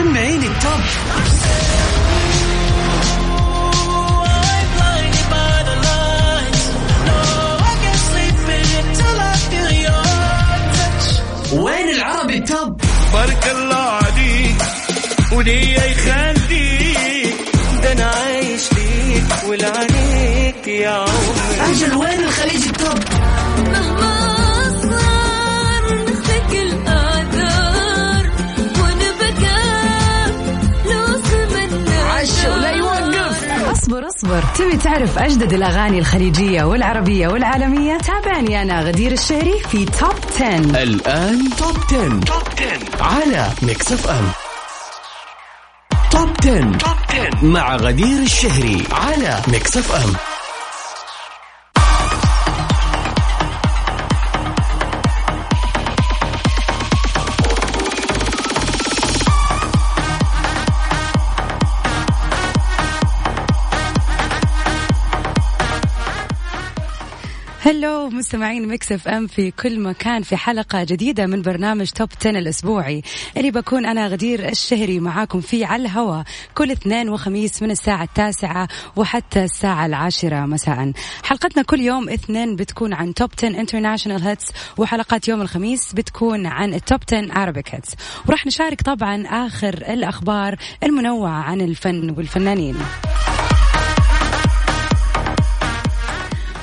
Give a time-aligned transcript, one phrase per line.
[0.00, 0.80] سمعيني التوب
[1.16, 1.29] وين
[34.21, 34.43] أصبر.
[34.55, 41.49] تبي تعرف أجدد الأغاني الخليجية والعربية والعالمية؟ تابعني أنا غدير الشهري في توب 10 الآن
[41.57, 42.19] توب 10.
[42.19, 44.31] توب 10 على Mix FM
[46.11, 46.77] توب 10.
[46.77, 50.30] توب 10 مع غدير الشهري على ميكس اف ام
[67.71, 73.01] Hello مستمعين Mix FM في كل مكان في حلقة جديدة من برنامج Top 10 الأسبوعي.
[73.37, 76.23] اللي بكون أنا غدير الشهري معاكم فيه على الهواء
[76.55, 80.91] كل اثنين وخميس من الساعة التاسعة وحتى الساعة العاشرة مساء.
[81.23, 84.45] حلقتنا كل يوم اثنين بتكون عن Top 10 International Hits
[84.77, 87.95] وحلقات يوم الخميس بتكون عن ال Top 10 Arabic Hits
[88.27, 92.75] وراح نشارك طبعا آخر الأخبار المنوعة عن الفن والفنانين.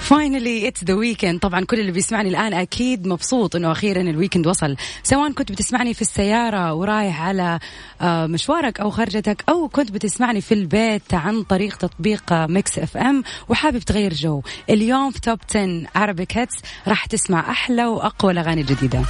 [0.08, 4.46] Finally it's the weekend طبعا كل اللي بيسمعني الآن أكيد مبسوط إنه أخيرا ال weekend
[4.46, 4.76] وصل.
[5.02, 7.58] سواء كنت بتسمعني في السيارة ورايح على
[8.00, 13.78] آه، مشوارك أو خرجتك أو كنت بتسمعني في البيت عن طريق تطبيق Mix FM وحابب
[13.78, 14.42] تغير جو.
[14.70, 16.54] اليوم في Top 10 Arabic Hits
[16.86, 19.02] راح تسمع أحلى وأقوى الأغاني الجديدة.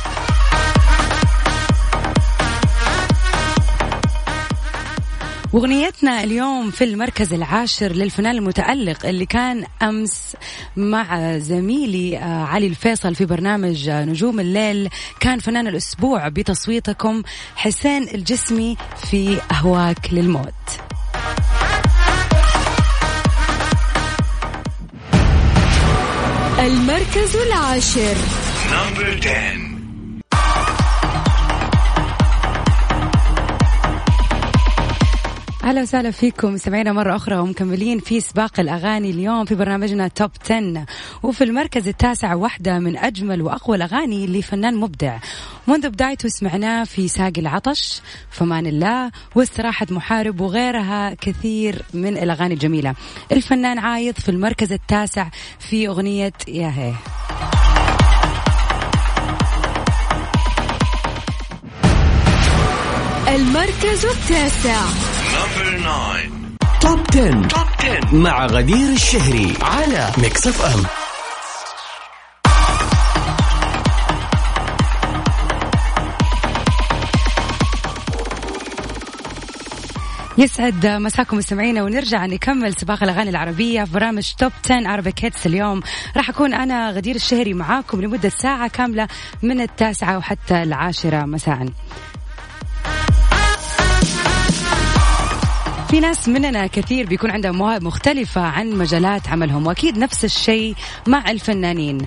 [5.53, 10.37] وأغنيتنا اليوم في المركز العاشر للفنان المتألق اللي كان أمس
[10.77, 14.89] مع زميلي آه، علي الفيصل في برنامج آه، نجوم الليل.
[15.21, 17.23] كان فنان الأسبوع بتصويتكم
[17.57, 18.77] حسين الجسمي
[19.11, 20.55] في أهواك للموت.
[26.59, 28.17] المركز العاشر.
[28.73, 29.68] نمبر 10
[35.69, 36.57] أهلا وسهلا فيكم.
[36.57, 40.87] سمعينا مرة أخرى ومكملين في سباق الأغاني اليوم في برنامجنا توب 10
[41.23, 45.19] وفي المركز التاسع واحدة من أجمل وأقوى الأغاني لفنان مبدع.
[45.67, 52.95] منذ بدايته سمعناه في ساق العطش فمان الله واستراحة محارب وغيرها كثير من الأغاني الجميلة.
[53.33, 56.93] الفنان عايض في المركز التاسع في أغنية يا هي.
[63.35, 64.81] المركز التاسع.
[64.87, 65.18] نمبر 9
[65.79, 67.49] Top 10.
[67.49, 70.85] Top 10 مع غدير الشهري على Mix FM
[80.39, 85.81] يسعد مساكم مستمعينا ونرجع نكمل سباق الأغاني العربية في برامج توب 10 عربيك هيتس اليوم.
[86.17, 89.09] راح أكون أنا غدير الشهري معاكم لمدة ساعة كاملة
[89.43, 91.67] من التاسعة وحتى العاشرة مساء.
[95.89, 100.75] في ناس مننا كثير بيكون عندهم مواهب مختلفة عن مجالات عملهم وأكيد نفس الشيء
[101.07, 101.99] مع الفنانين.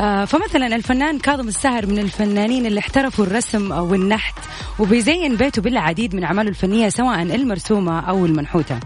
[0.00, 4.34] آه، فمثلا الفنان كاظم الساهر من الفنانين اللي احترفوا الرسم والنحت
[4.78, 8.80] وبيزين بيته بالعديد من أعماله الفنية سواء المرسومة أو المنحوتة.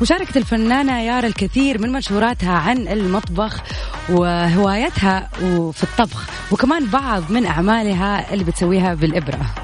[0.00, 3.62] وشاركت الفنانة يارا الكثير من منشوراتها عن المطبخ
[4.08, 5.28] وهوايتها
[5.72, 9.63] في الطبخ وكمان بعض من أعمالها اللي بتسويها بالإبرة.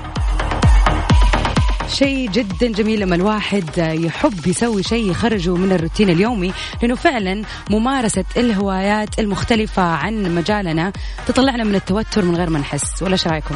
[1.91, 6.53] شيء جدا جميل لما الواحد يحب يسوي شيء يخرجه من الروتين اليومي
[6.83, 10.93] لأنه فعلا ممارسة الهوايات المختلفة عن مجالنا
[11.27, 13.03] تطلعنا من التوتر من غير ما نحس.
[13.03, 13.55] ولا إيش رأيكم؟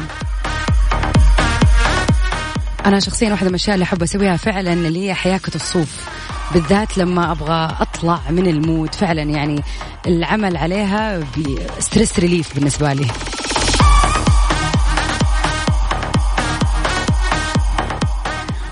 [2.85, 6.09] أنا شخصيا واحدة من الأشياء اللي أحب أسويها فعلا اللي هي حياكه الصوف.
[6.53, 9.63] بالذات لما أبغى أطلع من ال mood فعلا يعني
[10.07, 11.23] العمل عليها
[11.79, 13.05] stress relief بالنسبة لي.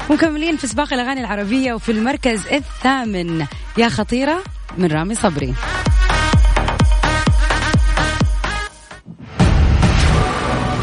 [0.09, 3.45] مكملين في سباق الأغاني العربية وفي المركز الثامن.
[3.77, 4.43] يا خطيرة
[4.77, 5.53] من رامي صبري.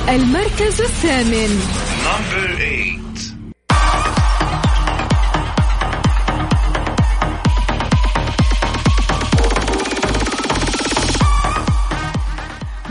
[0.08, 1.60] المركز الثامن.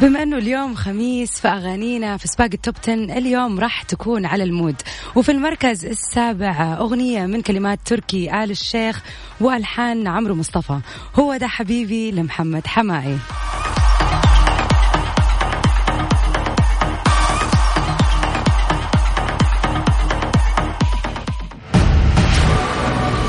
[0.02, 4.76] بما إنه اليوم خميس فأغانينا في سباق ال Top 10 اليوم راح تكون على المود
[5.16, 9.02] وفي المركز السابع أغنية من كلمات تركي آل الشيخ
[9.42, 10.80] وألحان عمرو مصطفى
[11.16, 13.18] هو ده حبيبي لمحمد حماقي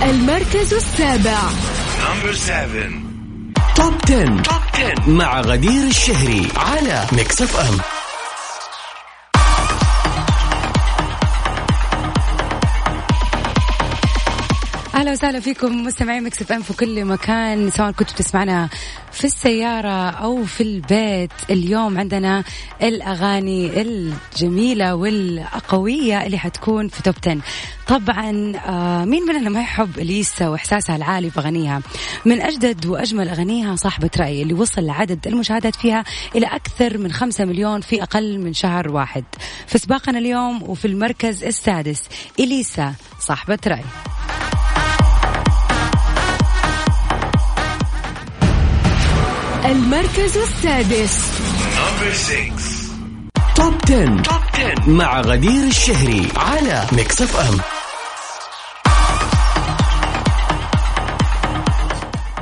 [0.02, 1.38] المركز السابع
[2.00, 2.34] Number.
[3.76, 4.32] Top 10.
[4.44, 4.69] Top 10
[5.06, 7.99] مع غدير الشهري على Mix FM.
[15.00, 18.68] أهلا وسهلا فيكم مستمعين Mix FM في كل مكان سواء كنتوا تسمعنا
[19.12, 21.30] في السيارة أو في البيت.
[21.50, 22.44] اليوم عندنا
[22.82, 27.40] الأغاني الجميلة والقويه اللي حتكون في Top 10
[27.88, 31.82] طبعا آه مين مننا ما يحب اليسا وإحساسها العالي في اغانيها
[32.24, 36.04] من أجدد وأجمل أغانيها صاحبة رأي اللي وصل لعدد المشاهدات فيها
[36.34, 39.24] إلى أكثر من 5 مليون في أقل من شهر واحد.
[39.66, 42.02] في سباقنا اليوم وفي المركز السادس
[42.40, 43.84] إليسا صاحبة رأي.
[49.70, 51.18] المركز السادس
[51.76, 52.62] Number six.
[53.54, 54.22] Top 10.
[54.22, 57.58] Top 10 مع غدير الشهري على Mix FM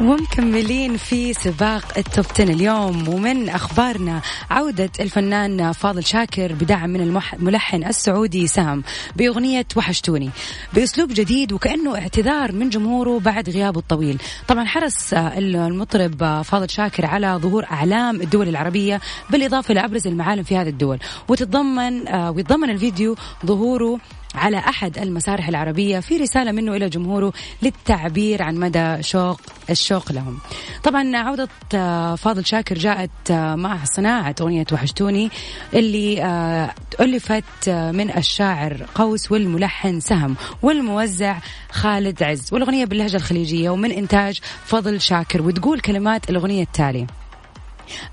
[0.01, 7.01] ومكملين في سباق ال Top 10 اليوم ومن أخبارنا عودة الفنان فاضل شاكر بدعم من
[7.01, 8.83] الملحن السعودي سام
[9.17, 10.31] بأغنية وحشتوني.
[10.75, 14.19] بأسلوب جديد وكأنه اعتذار من جمهوره بعد غيابه الطويل.
[14.49, 19.01] طبعا حرص المطرب فاضل شاكر على ظهور أعلام الدول العربية
[19.31, 20.99] بالإضافة لأبرز المعالم في هذه الدول.
[21.29, 23.17] وتتضمن آه، ويتضمن الفيديو
[23.47, 23.99] ظهوره
[24.35, 27.33] على أحد المسارح العربية في رسالة منه إلى جمهوره
[27.63, 29.41] للتعبير عن مدى شوق
[29.71, 30.39] الشوق لهم.
[30.85, 35.31] طبعا عودة آه، فاضل شاكر جاءت آه، مع صناعة أغنية وحشتوني
[35.75, 41.39] اللي آه، ألفت آه، من الشاعر قوس والملحن سهم والموزع
[41.71, 42.53] خالد عز.
[42.53, 45.43] والأغنية باللهجة الخليجية ومن إنتاج فضل شاكر.
[45.43, 47.07] وتقول كلمات الأغنية التالية.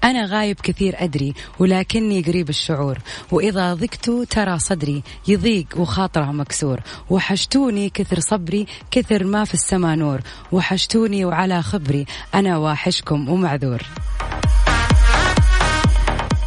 [0.03, 2.97] أنا غايب كثير أدري ولكني قريب الشعور.
[3.31, 6.79] وإذا ضقت ترى صدري يضيق وخاطره مكسور.
[7.09, 10.21] وحشتوني كثر صبري كثر ما في السما نور.
[10.51, 12.05] وحشتوني وعلى خبري
[12.35, 13.81] أنا واحشكم ومعذور.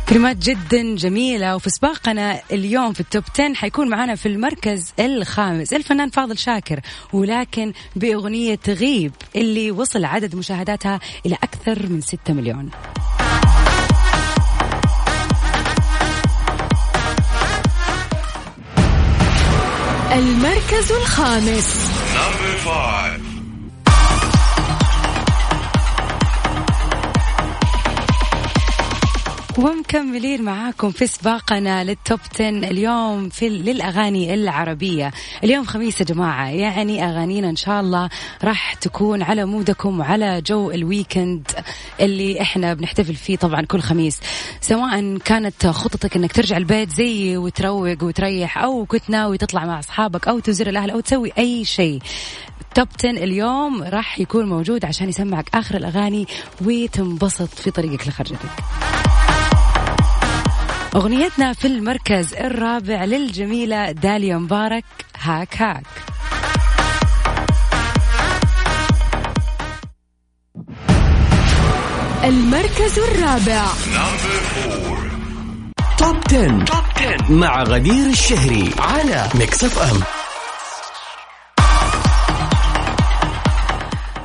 [0.09, 6.11] كلمات جدا جميلة وفي سباقنا اليوم في التوب 10 حيكون معنا في المركز الخامس الفنان
[6.11, 6.81] فاضل شاكر.
[7.13, 12.71] ولكن بأغنية غيب اللي وصل عدد مشاهداتها إلى أكثر من 6 مليون.
[20.19, 21.91] المركز الخامس.
[29.59, 35.13] ومكملين معاكم في سباقنا لل Top 10 اليوم في للأغاني العربية.
[35.45, 38.09] اليوم خميس يا جماعة يعني أغانينا إن شاء الله
[38.45, 41.51] راح تكون على مودكم وعلى جو ال weekend
[42.01, 44.21] اللي إحنا بنحتفل فيه طبعا كل خميس.
[44.61, 50.29] سواء كانت خطتك إنك ترجع البيت زي وتروق وتريح أو كنت ناوي تطلع مع أصحابك
[50.29, 51.99] أو تزور الأهل أو تسوي أي شيء.
[52.75, 56.27] Top 10 اليوم راح يكون موجود عشان يسمعك آخر الأغاني
[56.65, 58.51] وتنبسط في طريقك لخرجتك.
[60.95, 64.85] أغنيتنا في المركز الرابع للجميلة داليا مبارك
[65.21, 65.87] هاك هاك
[72.25, 73.65] المركز الرابع.
[75.99, 76.65] Top 10.
[76.65, 80.18] Top 10 مع غدير الشهري على Mix FM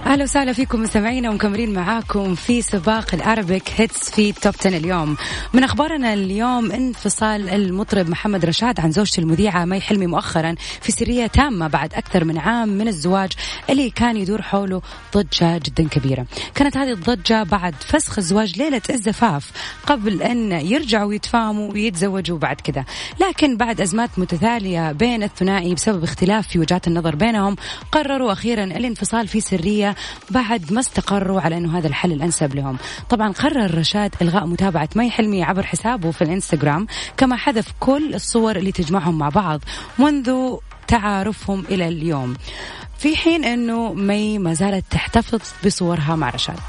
[0.06, 5.18] أهلا وسهلا فيكم مستمعينا ومكملين معاكم في سباق ال Arabic hits في Top 10 اليوم.
[5.54, 11.28] من أخبارنا اليوم انفصال المطرب محمد رشاد عن زوجته المذيعة مي حلمي مؤخرا في سرية
[11.28, 13.32] تامة بعد أكثر من عام من الزواج
[13.70, 14.82] اللي كان يدور حوله
[15.14, 16.26] ضجة جدا كبيرة.
[16.56, 19.52] كانت هذه الضجة بعد فسخ الزواج ليلة الزفاف
[19.88, 22.86] قبل أن يرجعوا يتفاهموا ويتزوجوا بعد كذا.
[23.22, 27.56] لكن بعد أزمات متتالية بين الثنائي بسبب اختلاف في وجهات النظر بينهم
[27.92, 29.93] قرروا أخيرا الانفصال في سرية
[30.30, 32.78] بعد ما استقروا على إنه هذا الحل الأنسب لهم.
[33.10, 38.56] طبعا قرر رشاد إلغاء متابعة مي حلمي عبر حسابه في الإنستغرام كما حذف كل الصور
[38.56, 39.62] اللي تجمعهم مع بعض
[40.00, 40.56] منذ
[40.88, 42.34] تعارفهم إلى اليوم.
[42.98, 46.60] في حين إنه مي ما زالت تحتفظ بصورها مع رشاد.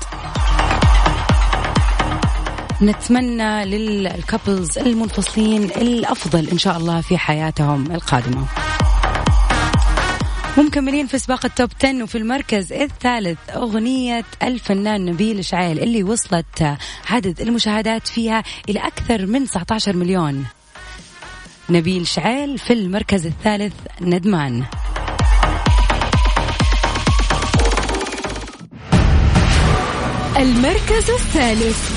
[2.82, 8.46] نتمنى لل couples المنفصلين الأفضل إن شاء الله في حياتهم القادمة.
[10.58, 16.76] ومكملين في سباق التوب 10 وفي المركز الثالث أغنية الفنان نبيل شعيل اللي وصلت
[17.10, 20.46] عدد المشاهدات فيها إلى أكثر من 19 مليون.
[21.70, 24.64] نبيل شعيل في المركز الثالث ندمان.
[30.36, 31.90] المركز الثالث.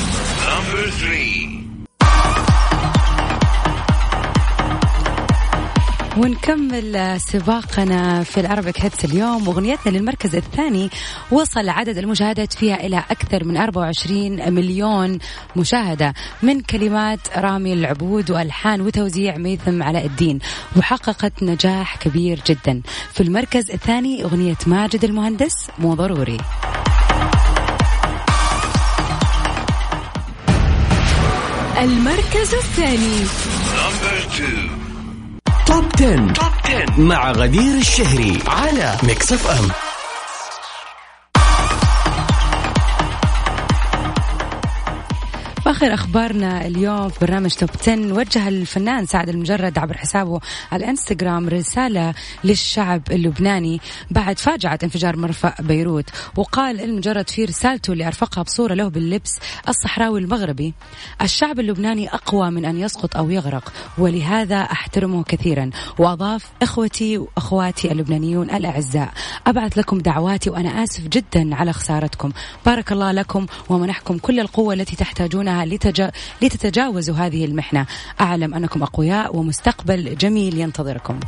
[6.18, 9.48] ونكمل سباقنا في العربيك هيتس اليوم.
[9.48, 10.90] وأغنيتنا للمركز الثاني
[11.32, 15.20] وصل عدد المشاهدات فيها إلى أكثر من 24 مليون
[15.56, 20.40] مشاهدة من كلمات رامي العبود وألحان وتوزيع ميثم علاء الدين.
[20.76, 22.82] وحققت نجاح كبير جدا.
[23.14, 26.38] في المركز الثاني أغنية ماجد المهندس مو ضروري.
[31.82, 33.26] المركز الثاني.
[33.78, 34.77] Number two.
[35.68, 36.16] Top 10.
[36.34, 39.87] Top 10 مع غدير الشهري على Mix FM
[45.68, 50.40] واخر أخبارنا اليوم في برنامج Top 10 وجه الفنان سعد لمجرد عبر حسابه
[50.72, 53.82] على الإنستغرام رسالة للشعب اللبناني
[54.12, 56.10] بعد فاجعة انفجار مرفأ بيروت.
[56.36, 60.74] وقال لمجرد في رسالته اللي أرفقها بصورة له باللبس الصحراوي المغربي
[61.22, 65.70] الشعب اللبناني أقوى من أن يسقط أو يغرق ولهذا أحترمه كثيرا.
[66.00, 69.14] وأضاف إخوتي وأخواتي اللبنانيون الأعزاء
[69.48, 72.32] أبعث لكم دعواتي وأنا آسف جدا على خسارتكم.
[72.66, 76.12] بارك الله لكم ومنحكم كل القوة التي تحتاجونها لتجا...
[76.42, 77.86] لتتجاوزوا هذه المحنة.
[78.22, 81.20] أعلم أنكم أقوياء ومستقبل جميل ينتظركم.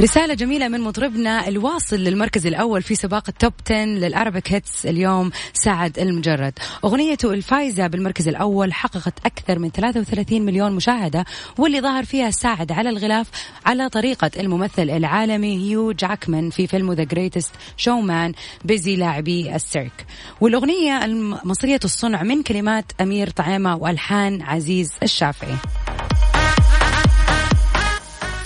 [0.00, 4.86] رسالة جميلة من مطربنا الواصل للمركز الأول في سباق ال Top 10 لل Arabic hits
[4.86, 6.52] اليوم سعد لمجرد.
[6.84, 11.24] أغنيته الفايزة بالمركز الأول حققت أكثر من 33 مليون مشاهدة
[11.58, 13.26] واللي ظهر فيها سعد على الغلاف
[13.66, 18.32] على طريقة الممثل العالمي هيو جاكمان في فيلم The Greatest Showman
[18.64, 20.06] بزي لاعبي السيرك.
[20.40, 25.56] والأغنية المصرية الصنع من كلمات أمير طعيمة وألحان عزيز الشافعي.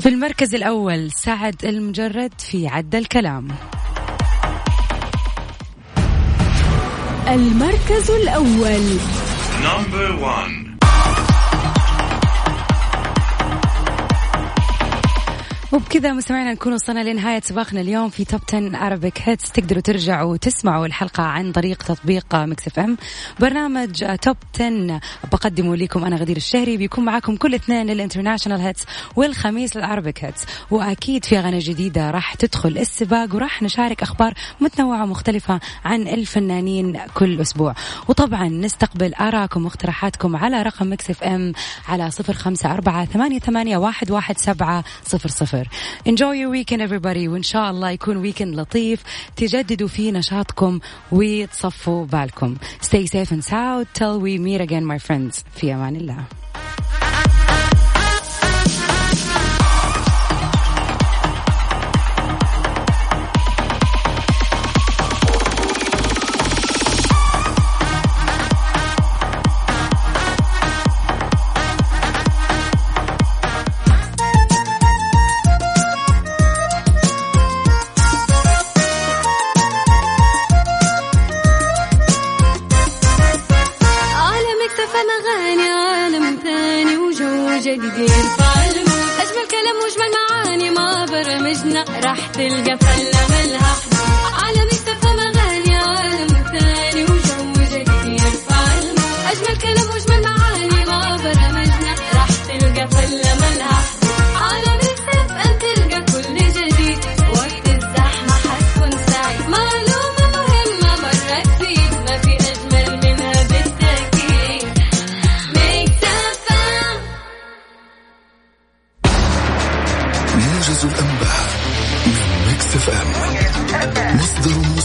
[0.07, 3.49] في المركز الأول سعد لمجرد في عدى الكلام
[7.29, 8.99] المركز الأول
[9.63, 10.66] Number one.
[15.77, 20.87] وبكذا مستمعينا نكون وصلنا لنهاية سباقنا اليوم في Top 10 Arabic hits تقدروا ترجعوا وتسمعوا
[20.87, 22.97] الحلقة عن طريق تطبيق Mix FM
[23.41, 25.01] برنامج Top 10
[25.33, 26.77] بقدمه لكم أنا غدير الشهري.
[26.77, 28.85] بيكون معاكم كل اثنين لل international hits
[29.17, 35.03] والخميس لل Arabic hits وأكيد في أغاني جديدة راح تدخل السباق وراح نشارك أخبار متنوعة
[35.03, 37.75] ومختلفة عن الفنانين كل أسبوع.
[38.09, 41.53] وطبعا نستقبل آراءكم واقتراحاتكم على رقم Mix FM
[41.89, 45.66] على صفر خمسة أربعة ثمانية, ثمانية واحد, واحد سبعة صفر صفر.
[46.06, 49.04] enjoy your weekend everybody وإن شاء الله يكون ويكند لطيف
[49.36, 50.80] تجددوا فيه نشاطكم
[51.12, 56.24] وتصفوا بالكم stay safe and sound till we meet again my friends في أمان الله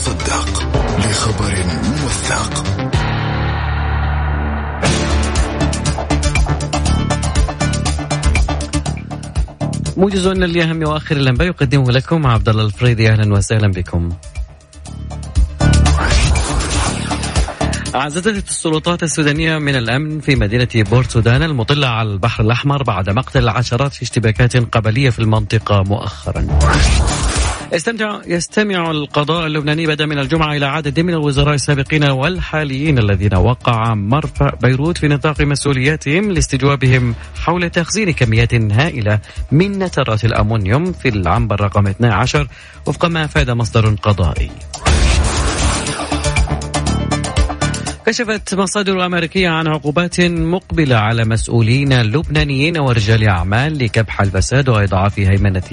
[0.02, 0.50] مصدق
[0.98, 2.64] لخبر موثق.
[9.98, 13.10] موجز لأهم وآخر الأنباء يقدمه لكم عبد الله الفريدي.
[13.10, 14.10] أهلا وسهلا بكم.
[17.96, 23.44] أعززت السلطات السودانية من الأمن في مدينة بورت سودان المطلة على البحر الأحمر بعد مقتل
[23.44, 26.48] العشرات في اشتباكات قبلية في المنطقة مؤخرا.
[27.76, 33.94] استمتع يستمع القضاء اللبناني بدأ من الجمعة إلى عدد من الوزراء السابقين والحاليين الذين وقع
[33.94, 39.20] مرفأ بيروت في نطاق مسؤولياتهم لاستجوابهم حول تخزين كميات هائلة
[39.52, 42.48] من نترات الأمونيوم في العنبر رقم 12
[42.86, 44.52] وفق ما أفاد مصدر قضائي.
[48.06, 55.64] كشفت مصادر أمريكية عن عقوبات مقبلة على مسؤولين لبنانيين ورجال أعمال لكبح الفساد وإضعاف هيمنة